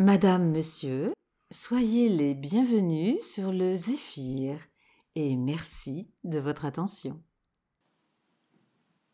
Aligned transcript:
Madame, 0.00 0.52
Monsieur, 0.52 1.12
soyez 1.50 2.08
les 2.08 2.36
bienvenus 2.36 3.20
sur 3.20 3.52
le 3.52 3.74
Zéphyr 3.74 4.56
et 5.16 5.34
merci 5.34 6.06
de 6.22 6.38
votre 6.38 6.64
attention. 6.64 7.20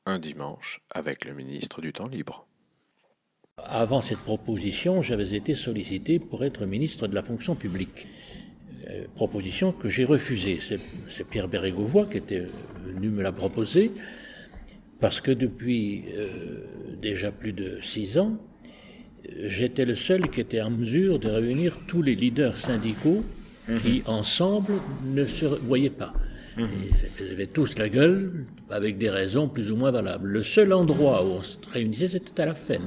Un 0.04 0.18
dimanche 0.18 0.82
avec 0.90 1.24
le 1.24 1.32
ministre 1.32 1.80
du 1.80 1.94
Temps 1.94 2.06
libre. 2.06 2.46
Avant 3.56 4.02
cette 4.02 4.18
proposition, 4.18 5.00
j'avais 5.00 5.32
été 5.32 5.54
sollicité 5.54 6.18
pour 6.18 6.44
être 6.44 6.66
ministre 6.66 7.06
de 7.06 7.14
la 7.14 7.22
fonction 7.22 7.54
publique. 7.54 8.06
Euh, 8.90 9.06
proposition 9.14 9.72
que 9.72 9.88
j'ai 9.88 10.04
refusée. 10.04 10.58
C'est 10.60 11.24
Pierre 11.24 11.48
Bérégovoy 11.48 12.10
qui 12.10 12.18
était 12.18 12.46
venu 12.84 13.08
me 13.08 13.22
la 13.22 13.32
proposer, 13.32 13.90
parce 15.00 15.22
que 15.22 15.30
depuis 15.30 16.04
euh, 16.12 16.96
déjà 17.00 17.32
plus 17.32 17.54
de 17.54 17.80
six 17.80 18.18
ans, 18.18 18.38
j'étais 19.48 19.84
le 19.84 19.94
seul 19.94 20.28
qui 20.28 20.40
était 20.40 20.60
en 20.60 20.70
mesure 20.70 21.18
de 21.18 21.28
réunir 21.28 21.78
tous 21.86 22.02
les 22.02 22.14
leaders 22.14 22.56
syndicaux 22.56 23.24
qui, 23.82 23.98
mhm. 24.00 24.02
ensemble, 24.06 24.74
ne 25.04 25.24
se 25.24 25.46
voyaient 25.46 25.90
pas. 25.90 26.12
Mhm. 26.56 26.68
Ils 27.20 27.32
avaient 27.32 27.46
tous 27.46 27.78
la 27.78 27.88
gueule, 27.88 28.44
avec 28.70 28.98
des 28.98 29.10
raisons 29.10 29.48
plus 29.48 29.70
ou 29.70 29.76
moins 29.76 29.90
valables. 29.90 30.28
Le 30.28 30.42
seul 30.42 30.72
endroit 30.72 31.24
où 31.24 31.28
on 31.28 31.42
se 31.42 31.56
réunissait, 31.72 32.08
c'était 32.08 32.42
à 32.42 32.46
la 32.46 32.54
FEN, 32.54 32.82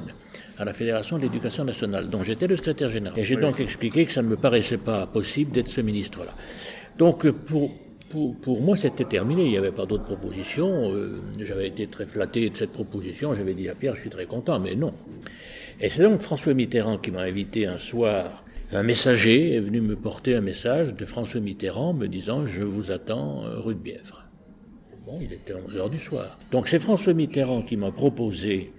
à 0.58 0.64
la 0.64 0.72
Fédération 0.72 1.18
de 1.18 1.22
l'éducation 1.22 1.64
nationale, 1.64 2.08
dont 2.08 2.22
j'étais 2.22 2.46
le 2.46 2.56
secrétaire 2.56 2.90
général. 2.90 3.18
Et 3.18 3.24
j'ai 3.24 3.36
donc 3.36 3.60
expliqué 3.60 4.06
que 4.06 4.12
ça 4.12 4.22
ne 4.22 4.28
me 4.28 4.36
paraissait 4.36 4.78
pas 4.78 5.06
possible 5.06 5.52
d'être 5.52 5.68
ce 5.68 5.80
ministre-là. 5.80 6.34
Donc, 6.96 7.28
pour, 7.30 7.70
pour, 8.10 8.60
moi, 8.62 8.76
c'était 8.76 9.04
terminé. 9.04 9.44
Il 9.44 9.50
n'y 9.50 9.58
avait 9.58 9.72
pas 9.72 9.86
d'autres 9.86 10.04
propositions. 10.04 10.92
Euh, 10.92 11.20
j'avais 11.40 11.68
été 11.68 11.86
très 11.86 12.06
flatté 12.06 12.48
de 12.48 12.56
cette 12.56 12.72
proposition. 12.72 13.34
J'avais 13.34 13.54
dit 13.54 13.68
à 13.68 13.74
Pierre, 13.74 13.94
je 13.94 14.00
suis 14.00 14.10
très 14.10 14.26
content, 14.26 14.58
mais 14.58 14.74
non. 14.74 14.92
Et 15.80 15.88
c'est 15.88 16.02
donc 16.02 16.20
François 16.22 16.54
Mitterrand 16.54 16.98
qui 16.98 17.10
m'a 17.10 17.22
invité 17.22 17.66
un 17.66 17.78
soir. 17.78 18.44
Un 18.72 18.82
messager 18.82 19.54
est 19.54 19.60
venu 19.60 19.80
me 19.80 19.96
porter 19.96 20.34
un 20.34 20.40
message 20.40 20.94
de 20.94 21.04
François 21.04 21.40
Mitterrand 21.40 21.94
me 21.94 22.06
disant 22.06 22.46
Je 22.46 22.64
vous 22.64 22.90
attends 22.90 23.44
euh, 23.46 23.60
rue 23.60 23.74
de 23.74 23.80
Bièvre. 23.80 24.26
Bon, 25.06 25.18
il 25.20 25.32
était 25.32 25.54
11 25.54 25.76
heures 25.76 25.90
du 25.90 25.98
soir. 25.98 26.38
Donc 26.50 26.68
c'est 26.68 26.80
François 26.80 27.14
Mitterrand 27.14 27.62
qui 27.62 27.76
m'a 27.76 27.92
proposé 27.92 28.72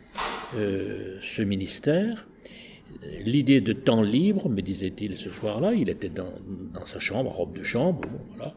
euh, 0.56 1.18
ce 1.22 1.42
ministère. 1.42 2.28
L'idée 3.24 3.62
de 3.62 3.72
temps 3.72 4.02
libre, 4.02 4.50
me 4.50 4.62
disait-il 4.62 5.16
ce 5.16 5.30
soir-là, 5.30 5.74
il 5.74 5.90
était 5.90 6.10
dans, 6.10 6.34
sa 6.86 7.00
chambre, 7.00 7.32
robe 7.32 7.56
de 7.58 7.64
chambre, 7.64 8.02
voilà. 8.36 8.56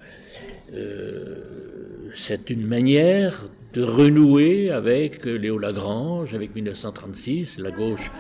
Euh, 0.75 2.11
c'est 2.15 2.51
une 2.51 2.67
manière 2.67 3.51
de 3.73 3.83
renouer 3.83 4.71
avec 4.71 5.25
Léo 5.25 5.59
Lagrange, 5.59 6.35
avec 6.35 6.55
1936, 6.55 7.59
la 7.59 7.71
gauche 7.71 8.11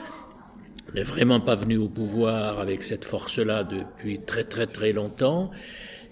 n'est 0.94 1.02
vraiment 1.02 1.40
pas 1.40 1.54
venue 1.54 1.76
au 1.76 1.88
pouvoir 1.88 2.58
avec 2.58 2.82
cette 2.82 3.04
force-là 3.04 3.64
depuis 3.64 4.20
très 4.20 4.44
très 4.44 4.66
très 4.66 4.92
longtemps. 4.92 5.50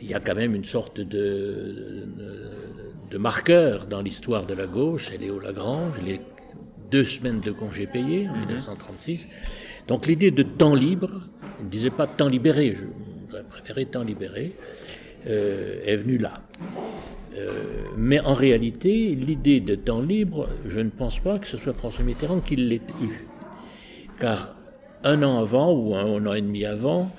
Il 0.00 0.08
y 0.08 0.14
a 0.14 0.20
quand 0.20 0.34
même 0.34 0.55
une 0.55 0.64
sorte 0.64 1.00
de, 1.00 2.06
de, 3.10 3.19
marqueur 3.19 3.86
dans 3.86 4.00
l'histoire 4.00 4.47
de 4.47 4.55
la 4.55 4.66
gauche, 4.66 5.08
c'est 5.10 5.19
Léo 5.19 5.38
Lagrange, 5.38 6.00
les 6.04 6.20
deux 6.91 7.04
semaines 7.04 7.41
de 7.41 7.50
congés 7.50 7.86
payés 7.86 8.28
en 8.28 8.36
1936. 8.36 9.27
Mhm. 9.27 9.32
Donc 9.88 10.06
l'idée 10.06 10.30
de 10.30 10.42
temps 10.42 10.75
libre, 10.75 11.22
il 11.58 11.66
ne 11.66 11.70
disait 11.70 11.91
pas 11.91 12.06
temps 12.06 12.28
libéré, 12.28 12.75
je 12.75 12.86
préférais 13.50 13.84
temps 13.86 14.04
libéré, 14.04 14.52
euh, 15.27 15.80
est 15.84 15.97
venue 15.97 16.19
là. 16.19 16.32
Euh, 17.36 17.84
mais 17.97 18.20
en 18.20 18.34
réalité, 18.34 19.14
l'idée 19.14 19.61
de 19.61 19.75
temps 19.75 20.00
libre, 20.00 20.48
je 20.67 20.81
ne 20.81 20.91
pense 20.91 21.19
pas 21.20 21.39
que 21.39 21.47
ce 21.47 21.56
soit 21.56 21.72
François 21.72 22.05
Mitterrand 22.05 22.41
qui 22.41 22.56
l'ait 22.56 22.83
eu. 23.03 23.27
Car 24.19 24.56
un 25.05 25.22
an 25.22 25.39
avant, 25.41 25.72
ou 25.72 25.95
un, 25.95 26.27
an 26.27 26.34
et 26.34 26.42
demi 26.42 26.64
avant, 26.64 27.11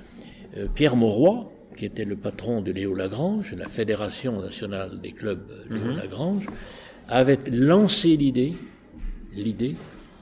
euh, 0.57 0.67
Pierre 0.73 0.95
Mauroy, 0.95 1.51
qui 1.77 1.85
était 1.85 2.05
le 2.05 2.15
patron 2.15 2.61
de 2.61 2.71
Léo 2.71 2.93
Lagrange, 2.93 3.55
la 3.57 3.67
Fédération 3.67 4.41
nationale 4.41 4.99
des 5.01 5.11
clubs 5.11 5.49
Léo 5.69 5.85
mhm. 5.85 5.97
Lagrange, 5.97 6.45
avait 7.07 7.39
lancé 7.49 8.17
l'idée, 8.17 8.53
l'idée 9.33 9.75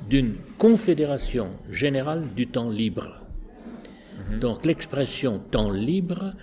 d'une 0.09 0.35
confédération 0.57 1.49
générale 1.69 2.23
du 2.35 2.47
temps 2.47 2.69
libre. 2.69 3.21
Mhm. 4.31 4.39
Donc 4.39 4.65
l'expression 4.65 5.39
temps 5.39 5.71
libre 5.71 6.33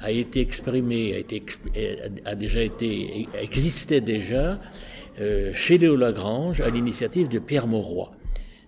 a 0.00 0.10
été 0.10 0.40
exprimé, 0.40 1.14
a, 1.14 1.18
été, 1.18 1.42
a 2.24 2.34
déjà 2.34 2.62
été, 2.62 3.28
existait 3.40 4.00
déjà 4.00 4.60
euh, 5.20 5.52
chez 5.54 5.78
Léo 5.78 5.94
Lagrange 5.94 6.60
à 6.60 6.70
l'initiative 6.70 7.28
de 7.28 7.38
Pierre 7.38 7.68
Mauroy. 7.68 8.10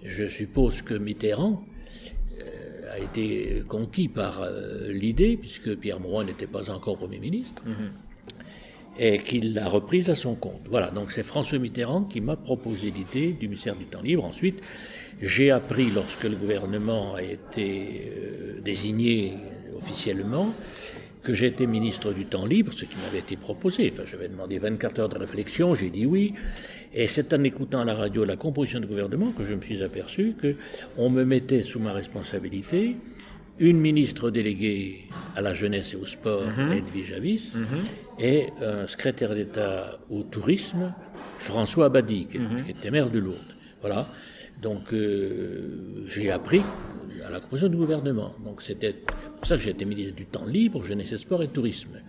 Je 0.04 0.28
suppose 0.28 0.82
que 0.82 0.94
Mitterrand 0.94 1.64
euh, 2.40 2.94
a 2.94 2.98
été 3.00 3.64
conquis 3.66 4.06
par 4.06 4.42
euh, 4.42 4.92
l'idée, 4.92 5.36
puisque 5.36 5.74
Pierre 5.74 5.98
Mauroy 5.98 6.24
n'était 6.24 6.46
pas 6.46 6.70
encore 6.70 6.98
Premier 6.98 7.18
ministre, 7.18 7.62
mhm. 7.66 7.90
et 8.98 9.18
qu'il 9.18 9.54
l'a 9.54 9.66
reprise 9.66 10.08
à 10.08 10.14
son 10.14 10.36
compte. 10.36 10.62
Voilà, 10.70 10.92
donc 10.92 11.10
c'est 11.10 11.24
François 11.24 11.58
Mitterrand 11.58 12.04
qui 12.04 12.20
m'a 12.20 12.36
proposé 12.36 12.92
l'idée 12.92 13.32
du 13.32 13.48
ministère 13.48 13.74
du 13.74 13.84
Temps 13.84 14.02
libre. 14.02 14.24
Ensuite, 14.24 14.62
j'ai 15.20 15.50
appris, 15.50 15.90
lorsque 15.90 16.24
le 16.24 16.36
gouvernement 16.36 17.16
a 17.16 17.22
été 17.22 18.12
désigné 18.62 19.32
officiellement, 19.76 20.54
que 21.26 21.34
j'étais 21.34 21.66
ministre 21.66 22.12
du 22.12 22.24
temps 22.24 22.46
libre, 22.46 22.72
ce 22.72 22.84
qui 22.84 22.96
m'avait 23.04 23.18
été 23.18 23.36
proposé. 23.36 23.90
Enfin, 23.92 24.04
j'avais 24.06 24.28
demandé 24.28 24.60
24 24.60 25.00
heures 25.00 25.08
de 25.08 25.18
réflexion, 25.18 25.74
j'ai 25.74 25.90
dit 25.90 26.06
oui. 26.06 26.34
Et 26.94 27.08
c'est 27.08 27.34
en 27.34 27.42
écoutant 27.42 27.80
à 27.80 27.84
la 27.84 27.96
radio 27.96 28.24
la 28.24 28.36
composition 28.36 28.78
du 28.78 28.86
gouvernement 28.86 29.32
que 29.32 29.44
je 29.44 29.54
me 29.54 29.60
suis 29.60 29.82
aperçu 29.82 30.34
que 30.40 30.54
on 30.96 31.10
me 31.10 31.24
mettait 31.24 31.64
sous 31.64 31.80
ma 31.80 31.92
responsabilité 31.92 32.96
une 33.58 33.80
ministre 33.80 34.30
déléguée 34.30 35.08
à 35.34 35.40
la 35.40 35.52
jeunesse 35.52 35.94
et 35.94 35.96
au 35.96 36.06
sport, 36.06 36.44
mm 36.44 36.72
Edwige 36.72 37.12
Avis, 37.12 37.56
mhm. 37.56 37.66
et 38.20 38.46
un 38.62 38.86
secrétaire 38.86 39.34
d'État 39.34 39.98
au 40.10 40.22
tourisme, 40.22 40.92
François 41.38 41.86
Abadi, 41.86 42.26
qui, 42.26 42.38
mhm. 42.38 42.64
était 42.68 42.90
maire 42.90 43.10
de 43.10 43.18
Lourdes. 43.18 43.54
Voilà. 43.80 44.06
Donc 44.62 44.92
euh, 44.92 46.04
j'ai 46.06 46.30
appris 46.30 46.62
à 47.24 47.30
la 47.30 47.40
composition 47.40 47.68
du 47.68 47.76
gouvernement. 47.76 48.34
Donc 48.44 48.62
c'était 48.62 48.94
pour 48.94 49.46
ça 49.46 49.56
que 49.56 49.62
j'ai 49.62 49.70
été 49.70 49.84
ministre 49.84 50.14
du 50.14 50.26
temps 50.26 50.46
libre, 50.46 50.82
jeunesse, 50.82 51.16
sport 51.16 51.42
et 51.42 51.48
tourisme. 51.48 52.00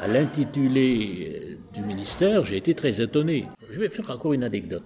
à 0.00 0.08
l'intitulé 0.08 1.58
du 1.74 1.82
ministère, 1.82 2.44
j'ai 2.44 2.56
été 2.56 2.74
très 2.74 3.00
étonné. 3.00 3.46
Je 3.70 3.78
vais 3.78 3.88
faire 3.88 4.10
encore 4.10 4.32
une 4.32 4.44
anecdote. 4.44 4.84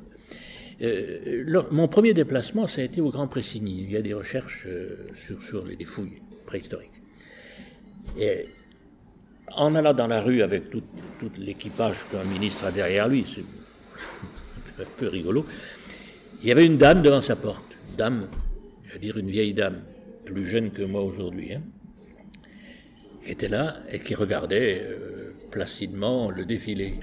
Euh, 0.83 1.63
mon 1.71 1.89
premier 1.89 2.15
déplacement, 2.15 2.67
ça 2.67 2.81
a 2.81 2.85
été 2.85 3.01
au 3.01 3.11
Grand 3.11 3.29
Pressigny. 3.29 3.83
Il 3.83 3.91
y 3.93 3.97
a 3.97 4.03
des 4.03 4.15
recherches 4.15 4.65
euh, 4.67 5.07
sur, 5.41 5.65
les, 5.65 5.85
fouilles 5.85 6.21
préhistoriques. 6.47 6.91
Et 8.19 8.47
en 9.53 9.75
allant 9.75 9.95
dans 9.95 10.07
la 10.07 10.21
rue 10.21 10.43
avec 10.43 10.71
tout, 10.71 10.83
tout 11.19 11.31
l'équipage 11.39 11.97
qu'un 12.11 12.25
ministre 12.25 12.65
a 12.65 12.73
derrière 12.73 13.09
lui, 13.09 13.25
c'est 13.27 13.43
un 14.83 14.87
peu 14.99 15.09
rigolo, 15.09 15.47
il 16.45 16.49
y 16.49 16.53
avait 16.53 16.67
une 16.67 16.77
dame 16.77 17.01
devant 17.01 17.23
sa 17.23 17.37
porte. 17.37 17.65
dame, 17.97 18.29
je 18.83 18.93
veux 18.93 18.99
dire 18.99 19.17
une 19.17 19.31
vieille 19.31 19.55
dame, 19.55 19.81
plus 20.27 20.45
jeune 20.45 20.73
que 20.73 20.83
moi 20.83 21.01
aujourd'hui, 21.01 21.55
hein, 21.55 21.63
qui 23.25 23.31
était 23.31 23.49
là 23.49 23.79
et 23.91 23.99
qui 23.99 24.15
regardait 24.15 24.83
euh, 24.85 25.33
placidement 25.51 26.31
le 26.31 26.45
défilé. 26.45 27.01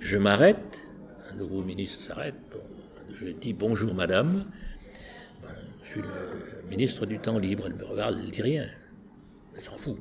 Je 0.00 0.18
m'arrête, 0.18 0.82
un 1.30 1.36
nouveau 1.36 1.62
ministre 1.62 2.00
s'arrête, 2.00 2.34
je 3.14 3.28
dis 3.28 3.52
bonjour 3.52 3.94
madame, 3.94 4.46
je 5.84 5.90
suis 5.90 6.00
le 6.00 6.68
ministre 6.68 7.06
du 7.06 7.20
temps 7.20 7.38
libre, 7.38 7.62
elle 7.68 7.76
me 7.76 7.84
regarde, 7.84 8.16
elle 8.18 8.26
ne 8.26 8.30
dit 8.32 8.42
rien, 8.42 8.66
elle 9.54 9.62
s'en 9.62 9.76
fout. 9.76 9.98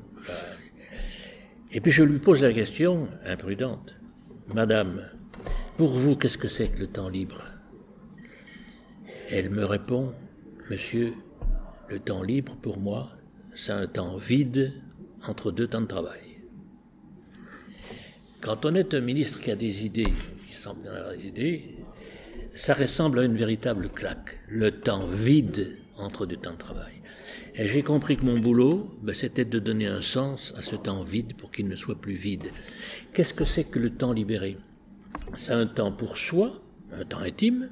Et 1.71 1.79
puis 1.79 1.91
je 1.91 2.01
lui 2.01 2.17
pose 2.17 2.41
la 2.41 2.53
question 2.53 3.07
imprudente, 3.23 3.95
madame, 4.55 5.03
pour 5.77 5.93
vous, 5.93 6.15
qu'est-ce 6.15 6.39
que 6.39 6.47
c'est 6.47 6.69
que 6.69 6.79
le 6.79 6.87
temps 6.87 7.09
libre? 7.09 7.43
Elle 9.29 9.49
me 9.49 9.65
répond, 9.65 10.13
monsieur, 10.69 11.13
le 11.89 11.99
temps 11.99 12.23
libre, 12.23 12.55
pour 12.61 12.77
moi, 12.77 13.09
c'est 13.53 13.73
un 13.73 13.87
temps 13.87 14.15
vide 14.15 14.71
entre 15.27 15.51
deux 15.51 15.67
temps 15.67 15.81
de 15.81 15.87
travail. 15.87 16.39
Quand 18.39 18.65
on 18.65 18.73
est 18.73 18.93
un 18.93 19.01
ministre 19.01 19.41
qui 19.41 19.51
a 19.51 19.57
des 19.57 19.85
idées, 19.85 20.13
qui 20.47 20.55
semble 20.55 20.87
avoir 20.87 21.11
des 21.11 21.27
idées, 21.27 21.75
ça 22.53 22.73
ressemble 22.73 23.19
à 23.19 23.23
une 23.23 23.35
véritable 23.35 23.89
claque. 23.89 24.39
Le 24.47 24.71
temps 24.71 25.05
vide 25.07 25.77
entre 25.97 26.25
deux 26.25 26.37
temps 26.37 26.53
de 26.53 26.57
travail. 26.57 26.93
Et 27.55 27.67
j'ai 27.67 27.83
compris 27.83 28.15
que 28.15 28.25
mon 28.25 28.39
boulot, 28.39 28.97
ben, 29.01 29.13
c'était 29.13 29.43
de 29.43 29.59
donner 29.59 29.87
un 29.87 30.01
sens 30.01 30.53
à 30.55 30.61
ce 30.61 30.75
temps 30.77 31.03
vide 31.03 31.35
pour 31.35 31.51
qu'il 31.51 31.67
ne 31.67 31.75
soit 31.75 31.99
plus 31.99 32.13
vide. 32.13 32.51
Qu'est-ce 33.13 33.33
que 33.33 33.45
c'est 33.45 33.65
que 33.65 33.79
le 33.79 33.89
temps 33.89 34.13
libéré? 34.13 34.57
C'est 35.35 35.51
un 35.51 35.65
temps 35.65 35.91
pour 35.91 36.17
soi, 36.17 36.61
un 36.93 37.03
temps 37.03 37.19
intime, 37.19 37.69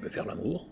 peut 0.00 0.10
faire 0.10 0.26
l'amour, 0.26 0.70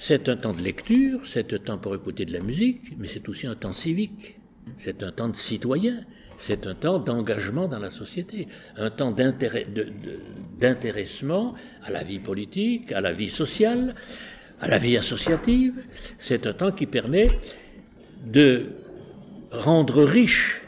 c'est 0.00 0.28
un 0.28 0.36
temps 0.36 0.52
de 0.52 0.62
lecture, 0.62 1.26
c'est 1.26 1.52
un 1.52 1.58
temps 1.58 1.76
pour 1.76 1.92
écouter 1.92 2.24
de 2.24 2.32
la 2.32 2.38
musique, 2.38 2.96
mais 2.98 3.08
c'est 3.08 3.28
aussi 3.28 3.48
un 3.48 3.56
temps 3.56 3.72
civique, 3.72 4.38
c'est 4.76 5.02
un 5.02 5.10
temps 5.10 5.28
de 5.28 5.34
citoyen, 5.36 6.04
c'est 6.38 6.68
un 6.68 6.74
temps 6.76 7.00
d'engagement 7.00 7.66
dans 7.66 7.80
la 7.80 7.90
société, 7.90 8.46
un 8.76 8.90
temps 8.90 9.10
d'intéressement 10.60 11.54
à 11.82 11.90
la 11.90 12.04
vie 12.04 12.20
politique, 12.20 12.92
à 12.92 13.00
la 13.00 13.12
vie 13.12 13.28
sociale. 13.28 13.96
à 14.60 14.68
la 14.68 14.78
vie 14.78 14.96
associative. 14.96 15.84
C'est 16.18 16.46
un 16.46 16.52
temps 16.52 16.72
qui 16.72 16.86
permet 16.86 17.28
de 18.24 18.72
rendre 19.52 20.02
riche 20.02 20.62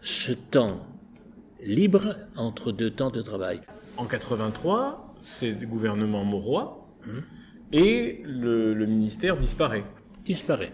ce 0.00 0.32
temps 0.32 0.86
libre 1.62 2.16
entre 2.36 2.72
deux 2.72 2.90
temps 2.90 3.10
de 3.10 3.20
travail. 3.20 3.60
En 3.96 4.06
83, 4.06 5.14
c'est 5.22 5.52
le 5.52 5.66
gouvernement 5.66 6.24
Mauroy 6.24 6.78
et 7.72 8.20
le, 8.24 8.74
le 8.74 8.86
ministère 8.86 9.36
disparaît. 9.36 9.84
Disparaît. 10.24 10.72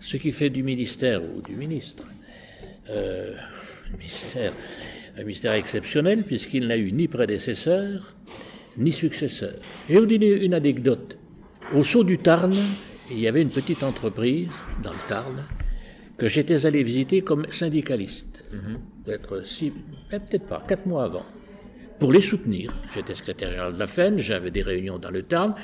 Ce 0.00 0.16
qui 0.16 0.32
fait 0.32 0.50
du 0.50 0.62
ministère 0.62 1.22
ou 1.22 1.42
du 1.42 1.54
ministre 1.54 2.04
euh, 2.88 3.34
un 3.92 3.96
ministère, 3.96 4.52
un 5.16 5.22
ministère 5.22 5.52
exceptionnel 5.52 6.22
puisqu'il 6.22 6.66
n'a 6.66 6.76
eu 6.76 6.92
ni 6.92 7.08
prédécesseur 7.08 8.14
ni 8.78 8.92
successeur. 8.92 9.54
Je 9.88 9.94
vais 9.94 10.00
vous 10.00 10.06
donner 10.06 10.44
une 10.44 10.54
anecdote. 10.54 11.18
Au 11.74 11.82
saut 11.82 12.04
du 12.04 12.18
Tarn, 12.18 12.54
il 13.10 13.18
y 13.18 13.28
avait 13.28 13.42
une 13.42 13.50
petite 13.50 13.82
entreprise 13.82 14.48
dans 14.82 14.92
le 14.92 15.08
Tarn 15.08 15.44
que 16.16 16.28
j'étais 16.28 16.66
allé 16.66 16.82
visiter 16.82 17.22
comme 17.22 17.46
syndicaliste. 17.50 18.44
Peut-être 19.04 19.44
six, 19.44 19.72
eh, 20.12 20.18
peut-être 20.18 20.46
pas, 20.46 20.62
quatre 20.66 20.86
mois 20.86 21.04
avant. 21.04 21.26
Pour 21.98 22.12
les 22.12 22.20
soutenir. 22.20 22.72
J'étais 22.94 23.14
secrétaire 23.14 23.50
général 23.50 23.74
de 23.74 23.78
la 23.78 23.86
FEN, 23.86 24.18
j'avais 24.18 24.50
des 24.50 24.62
réunions 24.62 24.98
dans 24.98 25.10
le 25.10 25.22
Tarn. 25.22 25.54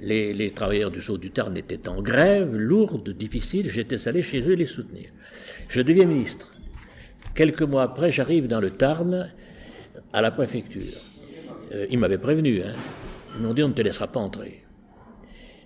Les, 0.00 0.50
travailleurs 0.50 0.90
du 0.90 1.00
saut 1.00 1.18
du 1.18 1.30
Tarn 1.30 1.56
étaient 1.56 1.88
en 1.88 2.02
grève, 2.02 2.54
lourde, 2.54 3.10
difficile. 3.10 3.70
J'étais 3.70 4.08
allé 4.08 4.22
chez 4.22 4.42
eux 4.42 4.54
les 4.54 4.66
soutenir. 4.66 5.10
Je 5.68 5.80
deviens 5.80 6.04
ministre. 6.04 6.54
Quelques 7.34 7.62
mois 7.62 7.82
après, 7.82 8.10
j'arrive 8.10 8.46
dans 8.46 8.60
le 8.60 8.70
Tarn, 8.70 9.30
à 10.12 10.22
la 10.22 10.30
préfecture. 10.30 10.82
Euh, 11.72 11.86
ils 11.90 11.98
m'avaient 11.98 12.18
prévenu, 12.18 12.62
hein. 12.62 12.74
Ils 13.36 13.42
m'ont 13.42 13.54
dit 13.54 13.62
on 13.62 13.68
ne 13.68 13.72
te 13.72 13.82
laissera 13.82 14.06
pas 14.06 14.20
entrer. 14.20 14.64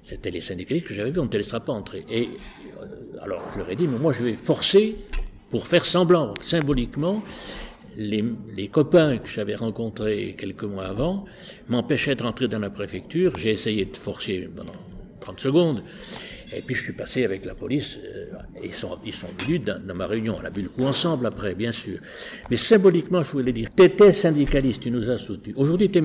C'était 0.02 0.30
les 0.30 0.40
syndicalistes 0.40 0.86
que 0.86 0.94
j'avais 0.94 1.10
vus, 1.10 1.20
on 1.20 1.24
ne 1.24 1.28
te 1.28 1.36
laissera 1.36 1.60
pas 1.60 1.72
entrer. 1.72 2.06
Et 2.10 2.30
euh, 2.80 2.86
alors 3.20 3.42
je 3.52 3.58
leur 3.58 3.70
ai 3.70 3.76
dit, 3.76 3.86
mais 3.86 3.98
moi 3.98 4.12
je 4.12 4.24
vais 4.24 4.34
forcer, 4.34 4.96
pour 5.50 5.66
faire 5.66 5.84
semblant, 5.84 6.32
symboliquement, 6.40 7.22
les, 7.98 8.24
les 8.56 8.68
copains 8.68 9.18
que 9.18 9.28
j'avais 9.28 9.56
rencontrés 9.56 10.34
quelques 10.38 10.62
mois 10.62 10.86
avant 10.86 11.24
m'empêchaient 11.68 12.14
de 12.14 12.22
rentrer 12.22 12.46
dans 12.46 12.60
la 12.60 12.70
préfecture. 12.70 13.36
J'ai 13.36 13.50
essayé 13.50 13.84
de 13.84 13.96
forcer 13.96 14.48
pendant 14.54 14.72
30 15.20 15.40
secondes. 15.40 15.82
Et 16.56 16.62
puis 16.62 16.76
je 16.76 16.84
suis 16.84 16.92
passé 16.92 17.24
avec 17.24 17.44
la 17.44 17.54
police, 17.54 17.98
euh, 18.02 18.26
ils 18.62 18.72
sont, 18.72 18.98
ils 19.04 19.12
sont 19.12 19.26
venus 19.38 19.62
dans, 19.64 19.94
ma 19.94 20.06
réunion, 20.06 20.38
on 20.40 20.46
a 20.46 20.48
bu 20.48 20.62
le 20.62 20.68
coup 20.70 20.84
ensemble 20.84 21.26
après, 21.26 21.54
bien 21.54 21.72
sûr. 21.72 21.98
Mais 22.50 22.56
symboliquement, 22.56 23.22
je 23.22 23.32
voulais 23.32 23.52
dire, 23.52 23.68
tu 23.76 23.82
étais 23.82 24.12
syndicaliste, 24.12 24.82
tu 24.82 24.90
nous 24.90 25.10
as 25.10 25.18
soutenus. 25.18 25.56
Aujourd'hui, 25.58 25.90
tu 25.90 25.98
es 25.98 26.00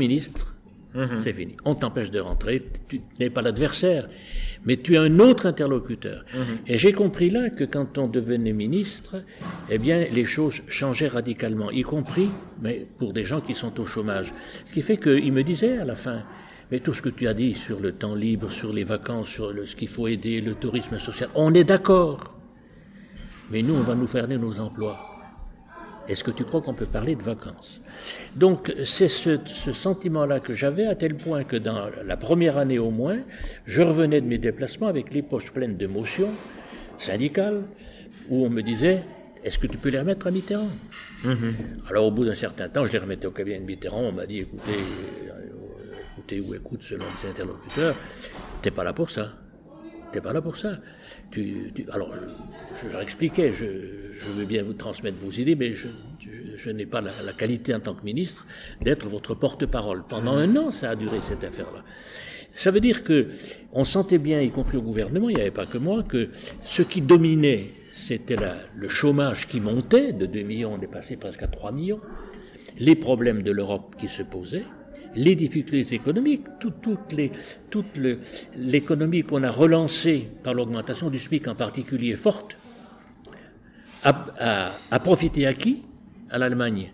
ministre, 0.95 1.17
c'est 1.23 1.33
fini. 1.33 1.55
On 1.65 1.75
t'empêche 1.75 2.11
de 2.11 2.19
rentrer, 2.19 2.63
tu 2.87 3.01
n'es 3.19 3.29
pas 3.29 3.41
l'adversaire, 3.41 4.07
mais 4.65 4.77
tu 4.77 4.93
es 4.95 4.97
un 4.97 5.19
autre 5.19 5.45
interlocuteur. 5.45 6.23
Et 6.67 6.77
j'ai 6.77 6.93
compris 6.93 7.29
là 7.29 7.49
que 7.49 7.63
quand 7.63 7.97
on 7.97 8.07
devenait 8.07 8.53
ministre, 8.53 9.23
eh 9.69 9.77
bien, 9.77 10.05
les 10.13 10.25
choses 10.25 10.61
changeaient 10.67 11.07
radicalement, 11.07 11.71
y 11.71 11.81
compris 11.83 12.29
mais 12.61 12.85
pour 12.97 13.13
des 13.13 13.23
gens 13.23 13.41
qui 13.41 13.53
sont 13.53 13.79
au 13.79 13.85
chômage. 13.85 14.33
Ce 14.65 14.71
qui 14.71 14.81
fait 14.81 14.97
qu'il 14.97 15.33
me 15.33 15.43
disait 15.43 15.77
à 15.79 15.85
la 15.85 15.95
fin, 15.95 16.23
mais 16.71 16.79
tout 16.79 16.93
ce 16.93 17.01
que 17.01 17.09
tu 17.09 17.27
as 17.27 17.33
dit 17.33 17.53
sur 17.53 17.79
le 17.79 17.91
temps 17.91 18.15
libre, 18.15 18.49
sur 18.51 18.71
les 18.73 18.83
vacances, 18.83 19.27
sur 19.29 19.51
le- 19.51 19.65
ce 19.65 19.75
qu'il 19.75 19.87
faut 19.89 20.07
aider, 20.07 20.41
le 20.41 20.53
tourisme 20.55 20.97
social, 20.99 21.29
on 21.35 21.53
est 21.53 21.63
d'accord. 21.65 22.33
Mais 23.51 23.61
nous, 23.61 23.75
on 23.75 23.81
va 23.81 23.95
nous 23.95 24.07
faire 24.07 24.27
nos 24.27 24.59
emplois. 24.59 25.12
Est-ce 26.07 26.23
que 26.23 26.31
tu 26.31 26.43
crois 26.43 26.61
qu'on 26.61 26.73
peut 26.73 26.85
parler 26.85 27.15
de 27.15 27.23
vacances? 27.23 27.79
Donc, 28.35 28.73
c'est 28.83 29.07
ce, 29.07 29.39
ce 29.45 29.71
sentiment-là 29.71 30.39
que 30.41 30.53
j'avais 30.53 30.85
à 30.85 30.95
tel 30.95 31.15
point 31.15 31.43
que 31.45 31.55
dans 31.55 31.89
la 32.05 32.17
première 32.17 32.57
année 32.57 32.77
au 32.79 32.91
moins, 32.91 33.19
je 33.65 33.81
revenais 33.81 34.19
de 34.19 34.27
mes 34.27 34.37
déplacements 34.37 34.87
avec 34.87 35.13
les 35.13 35.21
poches 35.21 35.51
pleines 35.51 35.77
d'émotions 35.77 36.31
syndicales, 36.97 37.63
où 38.29 38.45
on 38.45 38.49
me 38.49 38.61
disait 38.61 39.03
Est-ce 39.45 39.57
que 39.57 39.67
tu 39.67 39.77
peux 39.77 39.89
les 39.89 39.99
remettre 39.99 40.27
à 40.27 40.31
Mitterrand? 40.31 40.69
Alors, 41.89 42.05
au 42.07 42.11
bout 42.11 42.25
d'un 42.25 42.35
certain 42.35 42.67
temps, 42.67 42.85
je 42.85 42.91
les 42.91 42.99
remettais 42.99 43.27
au 43.27 43.31
cabinet 43.31 43.59
de 43.59 43.65
Mitterrand. 43.65 44.01
On 44.01 44.11
m'a 44.11 44.25
dit 44.25 44.39
Écoutez, 44.39 44.71
euh, 45.29 45.33
écoutez 46.17 46.41
ou 46.41 46.53
écoute 46.53 46.83
selon 46.83 47.05
les 47.23 47.29
interlocuteurs, 47.29 47.95
t'es 48.61 48.71
pas 48.71 48.83
là 48.83 48.91
pour 48.91 49.09
ça. 49.09 49.29
T'es 50.11 50.19
pas 50.21 50.33
là 50.33 50.41
pour 50.41 50.57
ça. 50.57 50.73
Tu, 51.31 51.71
tu- 51.73 51.85
alors, 51.91 52.13
je 52.81 52.89
leur 52.89 53.01
expliquais, 53.01 53.51
je, 53.53 53.65
je 54.19 54.31
veux 54.31 54.45
bien 54.45 54.63
vous 54.63 54.73
transmettre 54.73 55.17
vos 55.17 55.31
idées, 55.31 55.55
mais 55.55 55.73
je, 55.73 56.69
n'ai 56.69 56.85
pas 56.85 57.01
la, 57.01 57.33
qualité 57.33 57.73
en 57.73 57.79
tant 57.79 57.93
que 57.93 58.03
ministre 58.03 58.45
d'être 58.81 59.07
votre 59.07 59.35
porte-parole. 59.35 60.03
Pendant 60.07 60.35
un 60.35 60.55
an, 60.55 60.71
ça 60.71 60.91
a 60.91 60.95
duré 60.95 61.17
cette 61.27 61.43
affaire-là. 61.43 61.83
Ça 62.53 62.71
veut 62.71 62.79
dire 62.79 63.03
que 63.03 63.27
on 63.71 63.83
sentait 63.83 64.19
bien, 64.19 64.41
y 64.41 64.51
compris 64.51 64.77
au 64.77 64.81
gouvernement, 64.81 65.29
il 65.29 65.35
n'y 65.35 65.41
avait 65.41 65.51
pas 65.51 65.65
que 65.65 65.77
moi, 65.77 66.03
que 66.03 66.29
ce 66.65 66.83
qui 66.83 67.01
dominait, 67.01 67.65
c'était 67.91 68.37
le 68.75 68.87
chômage 68.87 69.47
qui 69.47 69.59
montait 69.59 70.13
de 70.13 70.25
2 70.25 70.41
millions, 70.41 70.73
on 70.73 70.81
est 70.81 70.87
passé 70.87 71.17
presque 71.17 71.41
à 71.43 71.47
3 71.47 71.71
millions, 71.71 71.99
les 72.77 72.95
problèmes 72.95 73.41
de 73.43 73.51
l'Europe 73.51 73.95
qui 73.99 74.07
se 74.07 74.21
posaient, 74.23 74.65
les 75.15 75.35
difficultés 75.35 75.95
économiques, 75.95 76.45
tout- 76.59 76.73
toutes 76.81 77.11
les, 77.11 77.31
toute 77.69 77.85
l'économie 78.55 79.23
qu'on 79.23 79.43
a 79.43 79.49
relancée 79.51 80.27
par 80.43 80.53
l'augmentation 80.53 81.09
du 81.09 81.17
SMIC 81.19 81.47
en 81.47 81.55
particulier 81.55 82.15
forte, 82.15 82.57
a, 84.03 84.71
a- 84.91 84.99
profité 84.99 85.45
à 85.47 85.53
qui? 85.53 85.83
À 86.29 86.37
l'Allemagne. 86.37 86.91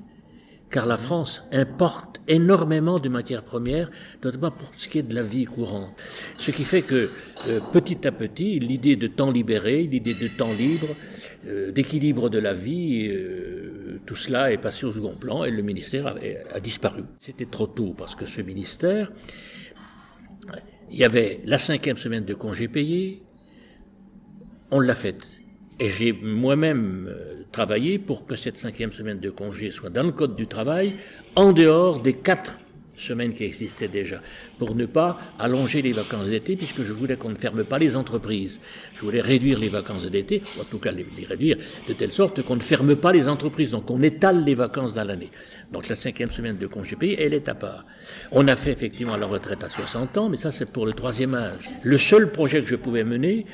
Car 0.70 0.86
la 0.86 0.98
France 0.98 1.44
importe 1.52 2.22
énormément 2.28 3.00
de 3.00 3.10
matières 3.10 3.42
premières, 3.44 3.90
notamment 4.24 4.52
pour 4.52 4.72
ce 4.78 4.88
qui 4.88 5.00
est 5.00 5.04
de 5.04 5.16
la 5.16 5.24
vie 5.24 5.46
courante. 5.46 5.90
Ce 6.38 6.52
qui 6.52 6.64
fait 6.64 6.84
que 6.84 7.10
euh, 7.48 7.60
petit 7.74 8.06
à 8.08 8.12
petit, 8.12 8.60
l'idée 8.60 8.96
de 8.96 9.08
temps 9.08 9.32
libéré, 9.32 9.84
l'idée 9.84 10.14
de 10.14 10.28
temps 10.28 10.54
libre, 10.54 10.90
euh, 11.46 11.72
d'équilibre 11.72 12.30
de 12.30 12.38
la 12.38 12.54
vie, 12.54 13.08
euh, 13.10 14.00
tout 14.06 14.14
cela 14.16 14.52
est 14.52 14.60
passé 14.60 14.86
au 14.86 14.92
second 14.92 15.16
plan 15.16 15.44
et 15.44 15.50
le 15.50 15.64
ministère 15.64 16.06
a, 16.06 16.16
a 16.54 16.60
disparu. 16.60 17.04
C'était 17.18 17.48
trop 17.48 17.66
tôt 17.66 17.96
parce 17.98 18.14
que 18.16 18.28
ce 18.28 18.42
ministère, 18.42 19.12
il 20.92 20.98
y 21.00 21.04
avait 21.04 21.40
la 21.46 21.58
cinquième 21.58 21.98
semaine 21.98 22.26
de 22.26 22.36
congé 22.36 22.68
payé, 22.68 23.24
on 24.70 24.80
l'a 24.80 24.96
faite. 24.96 25.39
Et 25.80 25.90
j'ai 25.90 26.12
moi-même 26.12 27.08
euh, 27.10 27.44
travaillé 27.52 28.00
pour 28.00 28.26
que 28.26 28.36
cette 28.36 28.58
cinquième 28.58 28.92
semaine 28.92 29.20
de 29.20 29.30
congé 29.30 29.72
soit 29.72 29.90
dans 29.90 30.04
le 30.04 30.12
Code 30.12 30.36
du 30.36 30.46
travail, 30.46 30.94
en 31.36 31.54
dehors 31.54 32.02
des 32.02 32.14
quatre 32.14 32.60
semaines 33.00 33.34
qui 33.34 33.46
existaient 33.46 33.88
déjà, 33.88 34.22
pour 34.58 34.76
ne 34.76 34.86
pas 34.86 35.18
allonger 35.40 35.82
les 35.82 35.94
vacances 35.94 36.28
d'été, 36.28 36.56
puisque 36.56 36.84
je 36.84 36.92
voulais 36.92 37.16
qu'on 37.16 37.30
ne 37.30 37.36
ferme 37.36 37.64
pas 37.64 37.78
les 37.78 37.96
entreprises. 37.96 38.60
Je 38.96 39.02
voulais 39.02 39.22
réduire 39.22 39.58
les 39.58 39.70
vacances 39.70 40.06
d'été, 40.10 40.44
ou 40.58 40.62
en 40.62 40.66
tout 40.66 40.80
cas 40.80 40.92
les, 40.92 41.06
réduire 41.26 41.58
de 41.88 41.94
telle 41.94 42.12
sorte 42.12 42.42
qu'on 42.42 42.58
ne 42.58 42.62
ferme 42.62 42.96
pas 42.96 43.12
les 43.12 43.28
entreprises, 43.28 43.72
donc 43.72 43.90
on 43.90 44.02
étale 44.04 44.44
les 44.44 44.56
vacances 44.56 44.94
dans 44.94 45.06
l'année. 45.06 45.30
Donc 45.72 45.88
la 45.88 45.96
cinquième 45.96 46.32
semaine 46.32 46.58
de 46.58 46.68
congé 46.68 46.96
payé, 46.96 47.22
elle 47.22 47.34
est 47.34 47.48
à 47.48 47.56
part. 47.56 47.86
On 48.32 48.48
a 48.48 48.56
fait 48.56 48.72
effectivement 48.72 49.16
la 49.16 49.26
retraite 49.26 49.64
à 49.64 49.70
60 49.70 50.18
ans, 50.18 50.30
mais 50.30 50.38
ça 50.38 50.52
c'est 50.52 50.70
pour 50.70 50.86
le 50.86 50.94
troisième 50.94 51.36
âge. 51.36 51.70
Le 51.84 51.98
seul 51.98 52.32
projet 52.32 52.62
que 52.62 52.68
je 52.68 52.76
pouvais 52.76 53.04
mener 53.04 53.46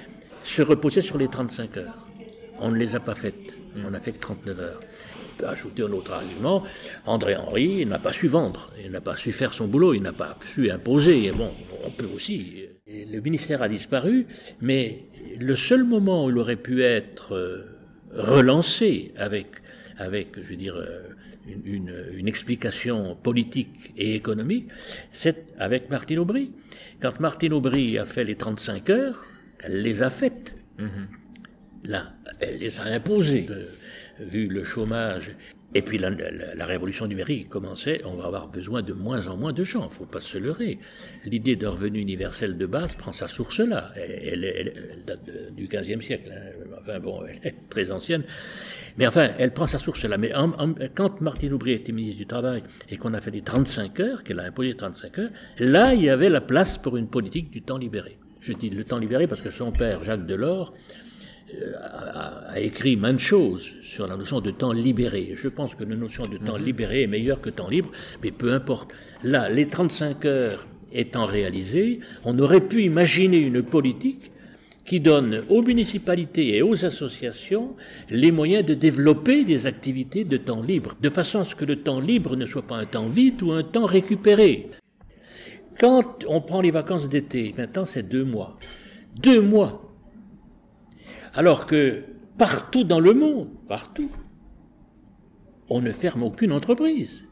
se 0.43 0.61
reposait 0.61 1.01
sur 1.01 1.17
les 1.17 1.27
35 1.27 1.77
heures. 1.77 2.05
On 2.59 2.71
ne 2.71 2.77
les 2.77 2.95
a 2.95 2.99
pas 2.99 3.15
faites. 3.15 3.53
On 3.85 3.91
n'a 3.91 3.99
fait 3.99 4.13
que 4.13 4.19
39 4.19 4.59
heures. 4.59 4.79
On 5.33 5.37
peut 5.37 5.47
ajouter 5.47 5.83
un 5.83 5.91
autre 5.91 6.13
argument. 6.13 6.63
André 7.05 7.35
Henry 7.35 7.85
n'a 7.85 7.99
pas 7.99 8.13
su 8.13 8.27
vendre. 8.27 8.71
Il 8.83 8.91
n'a 8.91 9.01
pas 9.01 9.17
su 9.17 9.31
faire 9.31 9.53
son 9.53 9.67
boulot. 9.67 9.93
Il 9.93 10.01
n'a 10.01 10.13
pas 10.13 10.37
su 10.53 10.71
imposer. 10.71 11.25
Et 11.25 11.31
bon, 11.31 11.51
on 11.83 11.91
peut 11.91 12.09
aussi. 12.13 12.63
Le 12.87 13.19
ministère 13.19 13.61
a 13.61 13.67
disparu, 13.67 14.27
mais 14.61 15.05
le 15.39 15.55
seul 15.55 15.83
moment 15.83 16.25
où 16.25 16.29
il 16.29 16.37
aurait 16.37 16.55
pu 16.55 16.83
être 16.83 17.33
euh, 17.33 17.65
relancé 18.13 19.11
avec, 19.17 19.47
je 19.97 20.41
veux 20.41 20.55
dire, 20.55 20.75
euh, 20.75 21.01
une, 21.65 22.27
explication 22.27 23.15
politique 23.15 23.93
et 23.97 24.15
économique, 24.15 24.67
c'est 25.11 25.53
avec 25.59 25.89
Martine 25.89 26.19
Aubry. 26.19 26.51
Quand 27.01 27.19
Martine 27.19 27.53
Aubry 27.53 27.97
a 27.97 28.05
fait 28.05 28.23
les 28.23 28.35
35 28.35 28.89
heures, 28.89 29.23
elle 29.63 29.81
les 29.81 30.01
a 30.01 30.09
faites. 30.09 30.55
Là, 31.85 32.13
elle 32.39 32.57
les 32.59 32.79
a 32.79 32.83
imposées, 32.83 33.47
euh, 33.49 33.65
vu 34.19 34.47
le 34.47 34.63
chômage. 34.63 35.31
Et 35.73 35.81
puis 35.81 35.97
la, 35.97 36.09
la- 36.09 36.65
révolution 36.65 37.05
numérique 37.05 37.49
commençait, 37.49 37.99
on 38.05 38.15
va 38.15 38.25
avoir 38.27 38.47
besoin 38.47 38.81
de 38.81 38.93
moins 38.93 39.27
en 39.27 39.35
moins 39.35 39.51
de 39.51 39.65
gens, 39.65 39.81
il 39.81 39.89
ne 39.89 39.93
faut 39.93 40.05
pas 40.05 40.21
se 40.21 40.37
leurrer. 40.37 40.79
L'idée 41.25 41.57
d'un 41.57 41.69
revenu 41.71 41.99
universel 41.99 42.57
de 42.57 42.65
base 42.65 42.95
prend 42.95 43.11
sa 43.11 43.27
source 43.27 43.59
là. 43.59 43.91
Elle, 43.97 45.03
date 45.05 45.29
du 45.53 45.67
XVe 45.67 45.99
siècle, 46.01 46.31
hein. 46.33 46.65
enfin 46.79 46.99
bon, 46.99 47.23
elle 47.25 47.39
est 47.43 47.69
très 47.69 47.91
ancienne. 47.91 48.23
Mais 48.97 49.05
enfin, 49.05 49.31
elle 49.37 49.51
prend 49.51 49.67
sa 49.67 49.77
source 49.77 50.05
là. 50.05 50.17
Mais 50.17 50.31
quand 50.95 51.19
Martine 51.19 51.51
Aubry 51.51 51.73
était 51.73 51.91
ministre 51.91 52.19
du 52.19 52.25
Travail 52.25 52.63
et 52.89 52.95
qu'on 52.95 53.13
a 53.13 53.19
fait 53.19 53.31
les 53.31 53.41
35 53.41 53.99
heures, 53.99 54.23
qu'elle 54.23 54.39
a 54.39 54.43
imposé 54.43 54.75
35 54.75 55.19
heures, 55.19 55.31
là, 55.59 55.93
il 55.93 56.03
y 56.05 56.09
avait 56.09 56.29
la 56.29 56.41
place 56.41 56.77
pour 56.77 56.95
une 56.95 57.07
politique 57.09 57.51
du 57.51 57.61
temps 57.61 57.77
libéré. 57.77 58.17
Je 58.39 58.53
dis 58.53 58.69
le 58.69 58.85
temps 58.85 58.99
libéré 58.99 59.27
parce 59.27 59.41
que 59.41 59.51
son 59.51 59.73
père, 59.73 60.03
Jacques 60.05 60.25
Delors, 60.25 60.73
a, 61.79 62.51
a 62.51 62.59
écrit 62.59 62.95
maintes 62.95 63.19
choses 63.19 63.75
sur 63.81 64.07
la 64.07 64.17
notion 64.17 64.41
de 64.41 64.51
temps 64.51 64.71
libéré. 64.71 65.33
Je 65.35 65.47
pense 65.47 65.75
que 65.75 65.83
la 65.83 65.95
notion 65.95 66.25
de 66.27 66.37
temps 66.37 66.57
libéré 66.57 67.03
est 67.03 67.07
meilleure 67.07 67.41
que 67.41 67.49
temps 67.49 67.69
libre, 67.69 67.91
mais 68.23 68.31
peu 68.31 68.53
importe. 68.53 68.93
Là, 69.23 69.49
les 69.49 69.67
35 69.67 70.25
heures 70.25 70.67
étant 70.91 71.25
réalisé, 71.25 71.99
on 72.23 72.37
aurait 72.39 72.61
pu 72.61 72.83
imaginer 72.83 73.37
une 73.37 73.61
politique 73.61 74.31
qui 74.85 74.99
donne 74.99 75.43
aux 75.49 75.63
municipalités 75.63 76.55
et 76.55 76.61
aux 76.61 76.85
associations 76.85 77.75
les 78.09 78.31
moyens 78.31 78.65
de 78.65 78.75
développer 78.75 79.43
des 79.43 79.65
activités 79.65 80.23
de 80.23 80.37
temps 80.37 80.61
libre, 80.61 80.95
de 81.01 81.09
façon 81.09 81.39
à 81.39 81.43
ce 81.43 81.55
que 81.55 81.65
le 81.65 81.77
temps 81.77 81.99
libre 81.99 82.35
ne 82.35 82.45
soit 82.45 82.61
pas 82.61 82.77
un 82.77 82.85
temps 82.85 83.07
vide 83.07 83.41
ou 83.41 83.51
un 83.51 83.63
temps 83.63 83.85
récupéré. 83.85 84.69
Quand 85.79 86.23
on 86.27 86.39
prend 86.39 86.61
les 86.61 86.71
vacances 86.71 87.09
d'été, 87.09 87.53
maintenant 87.57 87.85
c'est 87.85 88.07
deux 88.07 88.23
mois. 88.23 88.57
Deux 89.15 89.41
mois. 89.41 89.84
Alors 91.35 91.65
que 91.65 92.03
partout 92.37 92.83
dans 92.83 92.99
le 92.99 93.13
monde, 93.13 93.49
partout, 93.67 94.09
on 95.69 95.81
ne 95.81 95.91
ferme 95.91 96.23
aucune 96.23 96.51
entreprise. 96.51 97.23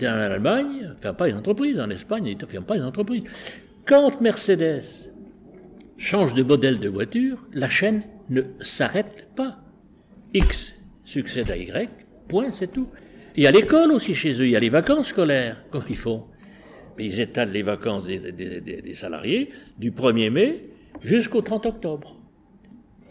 En 0.00 0.06
Allemagne, 0.06 0.86
on 0.86 0.94
ne 0.94 1.00
ferme 1.00 1.16
pas 1.16 1.26
les 1.26 1.34
entreprises. 1.34 1.78
En 1.78 1.90
Espagne, 1.90 2.26
ils 2.26 2.38
ne 2.38 2.46
ferment 2.46 2.66
pas 2.66 2.76
les 2.76 2.84
entreprises. 2.84 3.24
Quand 3.84 4.20
Mercedes 4.20 5.10
change 5.98 6.34
de 6.34 6.42
modèle 6.42 6.78
de 6.78 6.88
voiture, 6.88 7.46
la 7.52 7.68
chaîne 7.68 8.02
ne 8.30 8.42
s'arrête 8.60 9.28
pas. 9.36 9.58
X 10.32 10.74
succède 11.04 11.50
à 11.50 11.56
Y, 11.56 11.90
point, 12.28 12.52
c'est 12.52 12.70
tout. 12.70 12.88
Il 13.36 13.42
y 13.42 13.46
a 13.46 13.50
l'école 13.50 13.92
aussi 13.92 14.14
chez 14.14 14.32
eux, 14.34 14.46
il 14.46 14.50
y 14.50 14.56
a 14.56 14.60
les 14.60 14.68
vacances 14.68 15.08
scolaires. 15.08 15.64
Comment 15.70 15.84
ils 15.88 15.96
font? 15.96 16.24
Ils 16.98 17.20
étalent 17.20 17.52
les 17.52 17.62
vacances 17.62 18.06
des, 18.06 18.94
salariés 18.94 19.48
du 19.78 19.92
1er 19.92 20.30
mai 20.30 20.70
jusqu'au 21.02 21.42
30 21.42 21.66
octobre. 21.66 22.16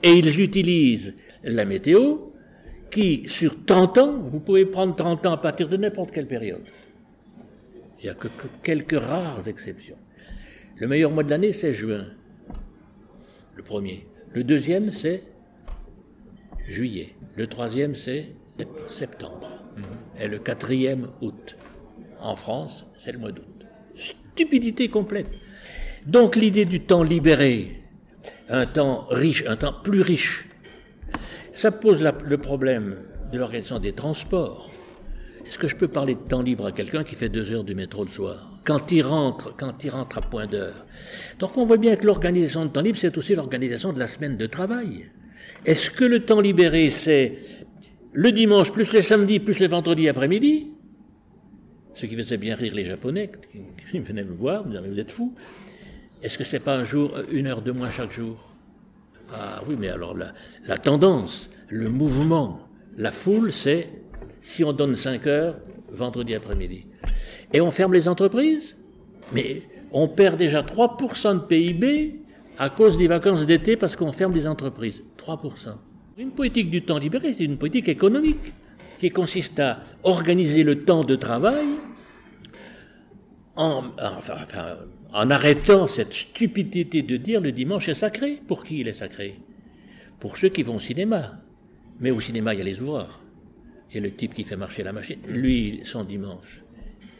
Et 0.03 0.11
ils 0.11 0.41
utilisent 0.41 1.15
la 1.43 1.65
météo 1.65 2.17
qui, 2.91 3.23
sur 3.27 3.65
30 3.65 3.97
ans, 3.97 4.17
vous 4.19 4.39
pouvez 4.39 4.65
prendre 4.65 4.95
30 4.95 5.25
ans 5.25 5.33
à 5.33 5.37
partir 5.37 5.67
de 5.69 5.77
n'importe 5.77 6.11
quelle 6.11 6.27
période. 6.27 6.63
Il 7.99 8.05
n'y 8.05 8.09
a 8.09 8.13
que 8.13 8.27
quelques 8.63 8.99
rares 8.99 9.47
exceptions. 9.47 9.97
Le 10.75 10.87
meilleur 10.87 11.11
mois 11.11 11.23
de 11.23 11.29
l'année, 11.29 11.53
c'est 11.53 11.73
juin 11.73 12.07
le 13.57 13.63
premier. 13.63 14.05
Le 14.33 14.43
deuxième, 14.43 14.91
c'est 14.91 15.23
juillet. 16.67 17.15
Le 17.35 17.47
troisième, 17.47 17.95
c'est 17.95 18.35
septembre. 18.87 19.63
Mhm. 19.75 19.83
Et 20.21 20.27
le 20.27 20.37
quatrième, 20.37 21.09
août. 21.21 21.57
En 22.21 22.35
France, 22.35 22.87
c'est 22.99 23.11
le 23.11 23.17
mois 23.17 23.31
d'août. 23.31 23.65
Stupidité 23.95 24.89
complète. 24.89 25.29
Donc 26.05 26.35
l'idée 26.35 26.65
du 26.65 26.81
temps 26.81 27.03
libéré, 27.03 27.83
un 28.49 28.65
temps 28.65 29.07
riche, 29.09 29.43
un 29.47 29.55
temps 29.55 29.75
plus 29.83 30.01
riche, 30.01 30.47
ça 31.53 31.71
pose 31.71 32.01
le 32.01 32.37
problème 32.37 32.97
de 33.31 33.37
l'organisation 33.37 33.79
des 33.79 33.93
transports. 33.93 34.71
Est-ce 35.45 35.57
que 35.57 35.67
je 35.67 35.75
peux 35.75 35.87
parler 35.87 36.15
de 36.15 36.19
temps 36.19 36.41
libre 36.41 36.65
à 36.65 36.71
quelqu'un 36.71 37.03
qui 37.03 37.15
fait 37.15 37.29
deux 37.29 37.53
heures 37.53 37.63
du 37.63 37.73
métro 37.73 38.03
le 38.03 38.09
soir? 38.09 38.51
Quand 38.65 38.91
il 38.91 39.01
rentre, 39.01 39.55
quand 39.55 39.83
il 39.83 39.89
rentre 39.89 40.17
à 40.17 40.21
point 40.21 40.45
d'heure. 40.45 40.85
Donc 41.39 41.57
on 41.57 41.65
voit 41.65 41.77
bien 41.77 41.95
que 41.95 42.05
l'organisation 42.05 42.65
de 42.65 42.69
temps 42.69 42.81
libre, 42.81 42.97
c'est 42.97 43.17
aussi 43.17 43.33
l'organisation 43.33 43.93
de 43.93 43.99
la 43.99 44.07
semaine 44.07 44.35
de 44.35 44.45
travail. 44.45 45.09
Est-ce 45.65 45.89
que 45.89 46.03
le 46.03 46.25
temps 46.25 46.41
libéré, 46.41 46.89
c'est 46.89 47.37
le 48.11 48.31
dimanche 48.31 48.71
plus 48.71 48.91
le 48.93 49.01
samedi 49.01 49.39
plus 49.39 49.59
le 49.59 49.67
vendredi 49.67 50.09
après-midi? 50.09 50.71
Ce 51.93 52.05
qui 52.05 52.15
faisait 52.15 52.37
bien 52.37 52.55
rire 52.55 52.75
les 52.75 52.85
Japonais 52.85 53.31
qui 53.89 53.99
venaient 53.99 54.23
me 54.23 54.33
voir, 54.33 54.65
me 54.65 54.71
disaient, 54.71 54.89
vous 54.89 54.99
êtes 54.99 55.11
fous. 55.11 55.33
Est-ce 56.23 56.37
que 56.37 56.43
c'est 56.43 56.59
pas 56.59 56.75
un 56.75 56.83
jour, 56.83 57.15
une 57.31 57.47
heure 57.47 57.61
de 57.61 57.71
moins 57.71 57.91
chaque 57.91 58.11
jour? 58.11 58.37
Ah 59.31 59.61
oui, 59.67 59.75
mais 59.77 59.89
alors 59.89 60.15
la, 60.15 60.33
la 60.65 60.77
tendance, 60.77 61.49
le 61.69 61.89
mouvement, 61.89 62.67
la 62.97 63.11
foule, 63.11 63.51
c'est 63.51 63.89
si 64.41 64.63
on 64.63 64.73
donne 64.73 64.95
5 64.95 65.27
heures, 65.27 65.55
vendredi 65.91 66.33
après-midi. 66.33 66.85
Et 67.53 67.61
on 67.61 67.71
ferme 67.71 67.93
les 67.93 68.07
entreprises? 68.07 68.75
Mais 69.33 69.63
on 69.91 70.07
perd 70.07 70.37
déjà 70.37 70.61
3% 70.61 71.33
de 71.35 71.39
PIB 71.39 72.21
à 72.57 72.69
cause 72.69 72.97
des 72.97 73.07
vacances 73.07 73.45
d'été 73.45 73.75
parce 73.75 73.95
qu'on 73.95 74.11
ferme 74.11 74.33
des 74.33 74.47
entreprises. 74.47 75.03
3%. 75.17 75.75
Une 76.17 76.31
politique 76.31 76.69
du 76.69 76.83
temps 76.83 76.97
libéré, 76.97 77.33
c'est 77.33 77.43
une 77.43 77.57
politique 77.57 77.89
économique 77.89 78.53
qui 78.97 79.11
consiste 79.11 79.59
à 79.59 79.81
organiser 80.03 80.63
le 80.63 80.83
temps 80.83 81.03
de 81.03 81.15
travail 81.15 81.67
en, 83.55 83.83
en 85.13 85.29
arrêtant 85.31 85.87
cette 85.87 86.13
stupidité 86.13 87.01
de 87.01 87.17
dire 87.17 87.41
le 87.41 87.51
dimanche 87.51 87.89
est 87.89 87.95
sacré. 87.95 88.41
Pour 88.47 88.63
qui 88.63 88.79
il 88.79 88.87
est 88.87 88.93
sacré? 88.93 89.35
Pour 90.19 90.37
ceux 90.37 90.49
qui 90.49 90.63
vont 90.63 90.75
au 90.75 90.79
cinéma. 90.79 91.39
Mais 91.99 92.11
au 92.11 92.19
cinéma, 92.19 92.53
il 92.53 92.59
y 92.59 92.61
a 92.61 92.65
les 92.65 92.81
ouvreurs. 92.81 93.19
Et 93.91 93.99
le 93.99 94.11
type 94.11 94.33
qui 94.33 94.43
fait 94.43 94.57
marcher 94.57 94.83
la 94.83 94.91
machine, 94.91 95.19
lui, 95.27 95.81
son 95.83 96.03
dimanche, 96.03 96.61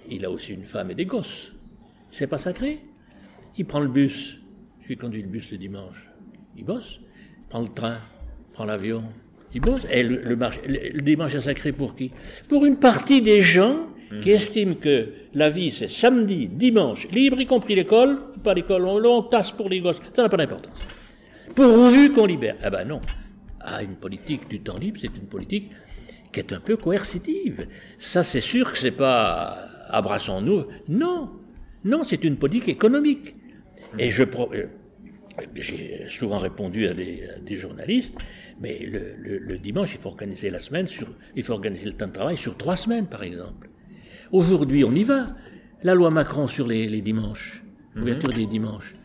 il 0.09 0.25
a 0.25 0.31
aussi 0.31 0.53
une 0.53 0.65
femme 0.65 0.91
et 0.91 0.95
des 0.95 1.05
gosses. 1.05 1.53
C'est 2.11 2.27
pas 2.27 2.37
sacré? 2.37 2.79
Il 3.57 3.65
prend 3.65 3.79
le 3.79 3.87
bus. 3.87 4.39
Je 4.83 4.89
lui 4.89 4.97
conduis 4.97 5.21
le 5.21 5.27
bus 5.27 5.51
le 5.51 5.57
dimanche. 5.57 6.09
Il 6.55 6.65
bosse. 6.65 6.99
Il 7.41 7.47
prend 7.47 7.61
le 7.61 7.67
train. 7.67 7.99
Il 8.49 8.53
prend 8.53 8.65
l'avion. 8.65 9.03
Il 9.53 9.61
bosse. 9.61 9.85
Et 9.91 10.03
le, 10.03 11.01
dimanche 11.01 11.35
est 11.35 11.41
sacré 11.41 11.71
pour 11.71 11.95
qui? 11.95 12.11
Pour 12.49 12.65
une 12.65 12.77
partie 12.77 13.21
des 13.21 13.41
gens 13.41 13.87
qui 14.21 14.29
mhm. 14.29 14.35
estiment 14.35 14.75
que 14.75 15.09
la 15.33 15.49
vie 15.49 15.71
c'est 15.71 15.87
samedi, 15.87 16.47
dimanche, 16.47 17.07
libre, 17.11 17.39
y 17.39 17.45
compris 17.45 17.75
l'école. 17.75 18.19
Pas 18.43 18.53
l'école, 18.53 18.85
on, 18.85 19.03
on, 19.03 19.23
tasse 19.23 19.51
pour 19.51 19.69
les 19.69 19.79
gosses. 19.81 19.99
Ça 20.13 20.23
n'a 20.23 20.29
pas 20.29 20.37
d'importance. 20.37 20.77
Pourvu 21.55 22.11
qu'on 22.11 22.25
libère. 22.25 22.55
Ah 22.61 22.69
ben 22.69 22.85
non. 22.85 23.01
Ah, 23.59 23.83
une 23.83 23.95
politique 23.95 24.47
du 24.47 24.61
temps 24.61 24.77
libre, 24.77 24.99
c'est 25.01 25.15
une 25.17 25.27
politique 25.27 25.71
qui 26.31 26.39
est 26.39 26.53
un 26.53 26.59
peu 26.59 26.77
coercitive. 26.77 27.67
Ça, 27.97 28.23
c'est 28.23 28.41
sûr 28.41 28.71
que 28.71 28.77
c'est 28.77 28.91
pas 28.91 29.57
abraçons-nous. 29.89 30.65
Non, 30.87 31.31
non, 31.83 32.03
c'est 32.03 32.23
une 32.23 32.37
politique 32.37 32.69
économique. 32.69 33.35
Et 33.97 34.11
je, 34.11 34.23
euh, 34.23 34.67
j'ai 35.55 36.05
souvent 36.09 36.37
répondu 36.37 36.87
à 36.87 36.93
des, 36.93 37.55
journalistes, 37.55 38.15
mais 38.59 38.79
le, 38.79 39.57
dimanche, 39.57 39.93
il 39.93 39.99
faut 39.99 40.09
organiser 40.09 40.49
la 40.49 40.59
semaine 40.59 40.87
sur, 40.87 41.07
il 41.35 41.43
faut 41.43 41.53
organiser 41.53 41.85
le 41.85 41.93
temps 41.93 42.07
de 42.07 42.13
travail 42.13 42.37
sur 42.37 42.57
trois 42.57 42.75
semaines, 42.75 43.07
par 43.07 43.23
exemple. 43.23 43.69
Aujourd'hui, 44.31 44.83
on 44.83 44.93
y 44.93 45.03
va. 45.03 45.27
La 45.83 45.93
loi 45.93 46.09
Macron 46.09 46.47
sur 46.47 46.67
les, 46.67 46.87
les 46.87 47.01
dimanches, 47.01 47.63
l'ouverture 47.93 48.29
mhm. 48.29 48.35
des 48.35 48.45
dimanches, 48.47 48.95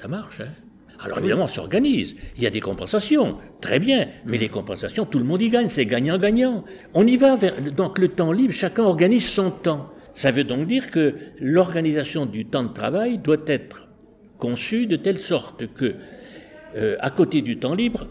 ça 0.00 0.06
marche, 0.06 0.40
hein 0.40 0.50
alors 1.00 1.18
évidemment, 1.18 1.44
on 1.44 1.48
s'organise. 1.48 2.14
Il 2.36 2.42
y 2.42 2.46
a 2.46 2.50
des 2.50 2.60
compensations, 2.60 3.36
très 3.60 3.78
bien, 3.78 4.08
mais 4.24 4.38
les 4.38 4.48
compensations, 4.48 5.04
tout 5.04 5.18
le 5.18 5.24
monde 5.24 5.42
y 5.42 5.50
gagne, 5.50 5.68
c'est 5.68 5.86
gagnant-gagnant. 5.86 6.64
On 6.94 7.06
y 7.06 7.16
va 7.16 7.36
vers 7.36 7.60
donc 7.72 7.98
le 7.98 8.08
temps 8.08 8.32
libre, 8.32 8.54
chacun 8.54 8.84
organise 8.84 9.26
son 9.26 9.50
temps. 9.50 9.90
Ça 10.14 10.30
veut 10.30 10.44
donc 10.44 10.66
dire 10.66 10.90
que 10.90 11.14
l'organisation 11.40 12.26
du 12.26 12.46
temps 12.46 12.62
de 12.62 12.72
travail 12.72 13.18
doit 13.18 13.44
être 13.46 13.88
conçue 14.38 14.86
de 14.86 14.96
telle 14.96 15.18
sorte 15.18 15.66
que, 15.74 15.96
euh, 16.76 16.96
à 17.00 17.10
côté 17.10 17.42
du 17.42 17.58
temps 17.58 17.74
libre, 17.74 18.06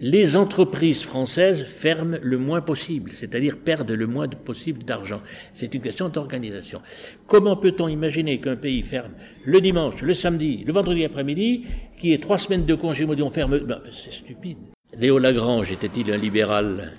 les 0.00 0.36
entreprises 0.36 1.02
françaises 1.02 1.64
ferment 1.64 2.18
le 2.22 2.38
moins 2.38 2.60
possible, 2.60 3.12
c'est-à-dire 3.12 3.58
perdent 3.58 3.90
le 3.90 4.06
moins 4.06 4.28
possible 4.28 4.84
d'argent. 4.84 5.20
C'est 5.54 5.74
une 5.74 5.80
question 5.80 6.08
d'organisation. 6.08 6.80
Comment 7.26 7.56
peut-on 7.56 7.88
imaginer 7.88 8.40
qu'un 8.40 8.56
pays 8.56 8.82
ferme 8.82 9.12
le 9.44 9.60
dimanche, 9.60 10.02
le 10.02 10.14
samedi, 10.14 10.64
le 10.66 10.72
vendredi 10.72 11.04
après-midi, 11.04 11.64
qui 11.98 12.12
est 12.12 12.22
trois 12.22 12.38
semaines 12.38 12.66
de 12.66 12.74
congé, 12.74 13.06
on 13.06 13.30
ferme... 13.30 13.58
Ben, 13.60 13.80
c'est 13.92 14.12
stupide. 14.12 14.58
Léo 14.98 15.18
Lagrange 15.18 15.72
était-il 15.72 16.12
un 16.12 16.16
libéral? 16.16 16.92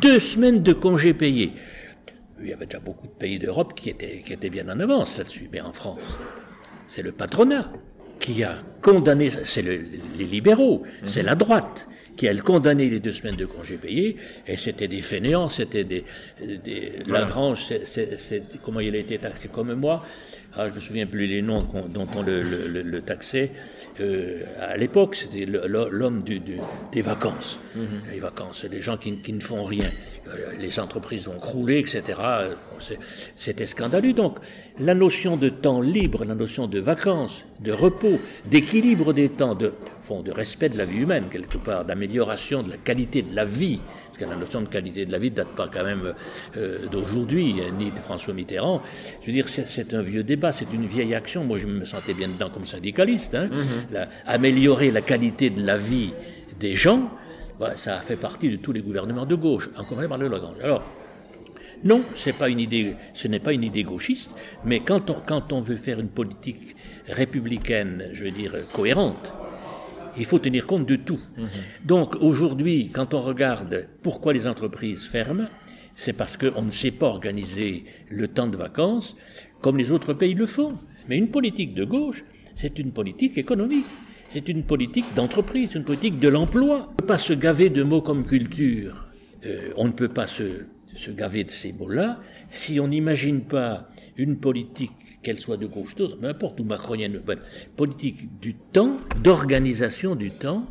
Deux 0.00 0.18
semaines 0.18 0.62
de 0.62 0.72
congés 0.72 1.14
payés. 1.14 1.52
Il 2.40 2.48
y 2.48 2.52
avait 2.52 2.66
déjà 2.66 2.80
beaucoup 2.80 3.06
de 3.06 3.12
pays 3.12 3.38
d'Europe 3.38 3.74
qui 3.74 3.90
étaient, 3.90 4.22
qui 4.24 4.32
étaient 4.32 4.50
bien 4.50 4.68
en 4.68 4.80
avance 4.80 5.16
là-dessus, 5.16 5.48
mais 5.52 5.60
en 5.60 5.72
France, 5.72 6.00
c'est 6.88 7.02
le 7.02 7.12
patronat 7.12 7.72
qui 8.20 8.42
a 8.42 8.56
condamné, 8.82 9.30
c'est 9.30 9.62
les 9.62 10.24
libéraux, 10.24 10.82
c'est 11.04 11.22
la 11.22 11.34
droite 11.34 11.88
qui 12.16 12.28
a 12.28 12.34
condamné 12.36 12.88
les 12.88 13.00
deux 13.00 13.12
semaines 13.12 13.36
de 13.36 13.46
congés 13.46 13.76
payés, 13.76 14.16
et 14.46 14.56
c'était 14.56 14.88
des 14.88 15.02
fainéants, 15.02 15.48
c'était 15.48 15.84
des, 15.84 16.04
des 16.40 16.92
Lagrange, 17.08 17.64
c'est, 17.84 18.42
comment 18.62 18.80
il 18.80 18.94
a 18.94 18.98
été 18.98 19.18
taxé 19.18 19.48
comme 19.48 19.74
moi, 19.74 20.04
ah, 20.56 20.68
je 20.68 20.74
me 20.74 20.80
souviens 20.80 21.06
plus 21.06 21.26
les 21.26 21.42
noms 21.42 21.66
dont 21.88 22.06
on 22.14 22.22
le, 22.22 22.40
le, 22.40 23.02
taxait. 23.02 23.50
Euh, 24.00 24.44
à 24.60 24.76
l'époque, 24.76 25.16
c'était 25.16 25.46
l'homme 25.46 26.22
du, 26.22 26.40
des 26.92 27.02
vacances. 27.02 27.58
Mhm. 27.74 28.02
Les 28.12 28.20
vacances, 28.20 28.64
les 28.70 28.80
gens 28.80 28.96
qui, 28.96 29.16
qui, 29.20 29.32
ne 29.32 29.40
font 29.40 29.64
rien. 29.64 29.90
Euh, 30.28 30.52
les 30.60 30.78
entreprises 30.78 31.26
vont 31.26 31.40
crouler, 31.40 31.80
etc. 31.80 32.20
C'était 33.34 33.66
scandaleux. 33.66 34.12
Donc, 34.12 34.38
la 34.78 34.94
notion 34.94 35.36
de 35.36 35.48
temps 35.48 35.80
libre, 35.80 36.24
la 36.24 36.36
notion 36.36 36.68
de 36.68 36.78
vacances, 36.78 37.44
de 37.58 37.72
repos, 37.72 38.20
d'équilibre 38.46 39.12
des 39.12 39.30
temps, 39.30 39.56
de, 39.56 39.72
fond, 40.06 40.22
de 40.22 40.30
respect 40.32 40.68
de 40.68 40.78
la 40.78 40.84
vie 40.84 40.98
humaine, 40.98 41.24
quelque 41.30 41.58
part, 41.58 41.84
d'amélioration 41.84 42.62
de 42.62 42.70
la 42.70 42.76
qualité 42.76 43.22
de 43.22 43.34
la 43.34 43.44
vie, 43.44 43.80
parce 44.06 44.18
que 44.18 44.24
la 44.24 44.36
notion 44.36 44.60
de 44.60 44.68
qualité 44.68 45.06
de 45.06 45.12
la 45.12 45.18
vie 45.18 45.30
ne 45.30 45.36
date 45.36 45.54
pas 45.56 45.68
quand 45.72 45.84
même 45.84 46.14
euh, 46.56 46.86
d'aujourd'hui, 46.86 47.54
ni 47.78 47.90
de 47.90 47.98
François 47.98 48.32
Mitterrand. 48.32 48.80
Je 49.22 49.26
veux 49.26 49.32
dire, 49.32 49.48
c'est 49.48 49.92
un 49.92 50.02
vieux 50.02 50.22
débat, 50.22 50.52
c'est 50.52 50.72
une 50.72 50.86
vieille 50.86 51.14
action. 51.14 51.44
Moi, 51.44 51.58
je 51.58 51.66
me 51.66 51.84
sentais 51.84 52.14
bien 52.14 52.28
dedans 52.28 52.50
comme 52.50 52.66
syndicaliste. 52.66 53.34
Hein. 53.34 53.48
Mhm. 53.50 54.06
améliorer 54.26 54.90
la 54.90 55.00
qualité 55.00 55.50
de 55.50 55.64
la 55.66 55.76
vie 55.76 56.12
des 56.60 56.76
gens, 56.76 57.10
bah, 57.58 57.72
ça 57.76 57.96
a 57.98 58.00
fait 58.00 58.16
partie 58.16 58.48
de 58.48 58.56
tous 58.56 58.72
les 58.72 58.82
gouvernements 58.82 59.26
de 59.26 59.34
gauche, 59.34 59.68
encore 59.76 59.98
même 59.98 60.08
par 60.08 60.18
le 60.18 60.28
Lagrange. 60.28 60.56
Alors, 60.62 60.82
Non, 61.82 62.02
pas 62.38 62.48
une 62.48 62.60
idée, 62.60 62.96
ce 63.14 63.28
n'est 63.28 63.40
pas 63.40 63.52
une 63.52 63.64
idée 63.64 63.82
gauchiste, 63.82 64.30
mais 64.64 64.80
quand 64.80 65.10
on, 65.10 65.16
quand 65.26 65.52
on 65.52 65.60
veut 65.60 65.76
faire 65.76 65.98
une 66.00 66.08
politique 66.08 66.76
républicaine, 67.08 68.08
je 68.12 68.24
veux 68.24 68.30
dire, 68.30 68.52
cohérente, 68.72 69.34
il 70.16 70.24
faut 70.24 70.38
tenir 70.38 70.66
compte 70.66 70.86
de 70.86 70.96
tout. 70.96 71.20
Mhm. 71.36 71.48
Donc 71.84 72.16
aujourd'hui, 72.20 72.90
quand 72.92 73.14
on 73.14 73.20
regarde 73.20 73.86
pourquoi 74.02 74.32
les 74.32 74.46
entreprises 74.46 75.04
ferment, 75.04 75.48
c'est 75.96 76.12
parce 76.12 76.36
qu'on 76.36 76.62
ne 76.62 76.70
sait 76.70 76.90
pas 76.90 77.06
organiser 77.06 77.84
le 78.10 78.28
temps 78.28 78.46
de 78.48 78.56
vacances 78.56 79.16
comme 79.60 79.78
les 79.78 79.92
autres 79.92 80.12
pays 80.12 80.34
le 80.34 80.46
font. 80.46 80.78
Mais 81.08 81.16
une 81.16 81.28
politique 81.28 81.74
de 81.74 81.84
gauche, 81.84 82.24
c'est 82.56 82.78
une 82.78 82.92
politique 82.92 83.38
économique. 83.38 83.86
C'est 84.30 84.48
une 84.48 84.64
politique 84.64 85.06
d'entreprise, 85.14 85.74
une 85.74 85.84
politique 85.84 86.18
de 86.18 86.28
l'emploi. 86.28 86.88
On 86.88 86.90
ne 86.90 86.96
peut 86.96 87.06
pas 87.06 87.18
se 87.18 87.32
gaver 87.32 87.70
de 87.70 87.82
mots 87.84 88.02
comme 88.02 88.24
culture. 88.26 89.06
Euh, 89.46 89.70
on 89.76 89.86
ne 89.86 89.92
peut 89.92 90.08
pas 90.08 90.26
se, 90.26 90.64
se 90.96 91.10
gaver 91.10 91.44
de 91.44 91.50
ces 91.50 91.72
mots-là 91.72 92.20
si 92.48 92.80
on 92.80 92.88
n'imagine 92.88 93.42
pas 93.42 93.88
une 94.16 94.36
politique, 94.36 94.92
qu'elle 95.24 95.40
soit 95.40 95.56
de 95.56 95.66
gauche, 95.66 95.96
peu 95.96 96.08
importe, 96.22 96.60
ou 96.60 96.64
macronienne, 96.64 97.20
politique 97.76 98.38
du 98.40 98.54
temps, 98.54 98.96
d'organisation 99.22 100.14
du 100.14 100.30
temps, 100.30 100.68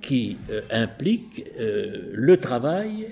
qui 0.00 0.36
euh, 0.50 0.60
implique 0.70 1.44
euh, 1.58 2.10
le 2.12 2.36
travail. 2.36 3.08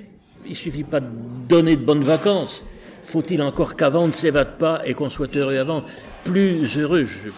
Il 0.49 0.55
suffit 0.55 0.85
pas 0.85 1.01
de 1.01 1.09
donner 1.49 1.77
de 1.77 1.85
bonnes 1.85 2.05
vacances. 2.05 2.63
Faut-il 3.03 3.43
encore 3.43 3.75
qu'avant 3.75 4.07
ne 4.07 4.13
s'évade 4.13 4.59
pas 4.59 4.87
et 4.87 4.95
qu'on 4.95 5.09
soit 5.09 5.35
heureux 5.37 5.57
avant? 5.57 5.83
Plus 6.25 6.79
heureux, 6.79 7.05
je 7.05 7.31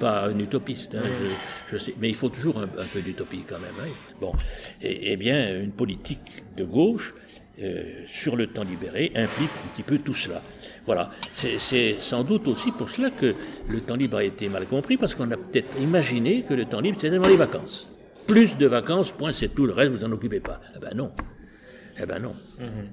pas 0.00 0.26
un 0.28 0.38
utopiste, 0.38 0.94
hein, 0.94 1.02
je, 1.70 1.76
sais, 1.76 1.94
mais 2.00 2.08
il 2.08 2.14
faut 2.14 2.30
toujours 2.30 2.58
un, 2.58 2.66
peu 2.66 3.02
d'utopie 3.02 3.44
quand 3.46 3.58
même. 3.58 3.74
Hein. 3.80 3.90
Bon, 4.20 4.32
et, 4.80 5.16
bien, 5.16 5.60
une 5.60 5.72
politique 5.72 6.42
de 6.56 6.64
gauche 6.64 7.14
euh, 7.62 8.04
sur 8.06 8.36
le 8.36 8.46
temps 8.46 8.64
libéré 8.64 9.12
implique 9.14 9.50
un 9.64 9.68
petit 9.74 9.82
peu 9.82 9.98
tout 9.98 10.14
cela. 10.14 10.42
Voilà, 10.86 11.10
c'est 11.34 11.98
sans 11.98 12.24
doute 12.24 12.48
aussi 12.48 12.72
pour 12.72 12.88
cela 12.88 13.10
que 13.10 13.34
le 13.68 13.80
temps 13.80 13.96
libre 13.96 14.16
a 14.16 14.24
été 14.24 14.48
mal 14.48 14.66
compris, 14.66 14.96
parce 14.96 15.14
qu'on 15.14 15.30
a 15.30 15.36
peut-être 15.36 15.78
imaginé 15.80 16.42
que 16.42 16.54
le 16.54 16.64
temps 16.64 16.80
libre, 16.80 16.98
c'était 17.00 17.18
les 17.18 17.36
vacances. 17.36 17.86
Plus 18.26 18.56
de 18.56 18.66
vacances, 18.66 19.12
point, 19.12 19.32
c'est 19.32 19.54
tout, 19.54 19.66
le 19.66 19.72
reste, 19.72 19.92
vous 19.92 20.06
n'en 20.06 20.12
occupez 20.12 20.40
pas. 20.40 20.60
Eh 20.74 20.78
ben 20.78 20.94
non. 20.94 21.12
Eh 22.00 22.06
ben 22.06 22.18
non. 22.20 22.32
Mhm. 22.58 22.88